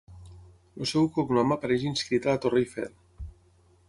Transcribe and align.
El 0.85 0.89
seu 0.91 1.09
cognom 1.17 1.53
apareix 1.55 1.85
inscrit 1.91 2.25
a 2.27 2.33
la 2.37 2.41
Torre 2.47 2.63
Eiffel. 2.63 2.97